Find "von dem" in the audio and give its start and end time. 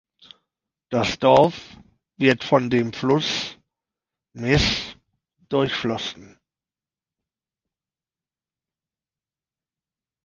2.43-2.91